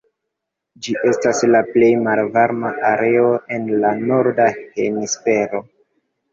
[0.87, 5.67] Ĝi estas la plej malvarma areo en la norda hemisfero.